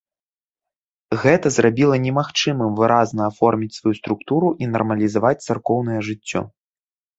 Гэта 1.23 1.51
зрабіла 1.57 1.99
немагчымым 2.05 2.71
выразна 2.81 3.21
аформіць 3.33 3.71
сваю 3.77 3.95
структуру 4.01 4.47
і 4.65 4.73
нармалізаваць 4.73 5.35
царкоўнае 5.47 5.99
жыццё. 6.11 6.45